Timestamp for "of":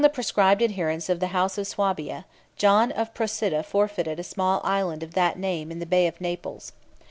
1.09-1.19, 1.59-1.67, 2.91-3.13, 5.03-5.13, 6.07-6.19